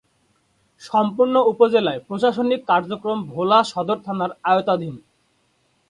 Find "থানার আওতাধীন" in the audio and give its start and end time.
4.05-4.95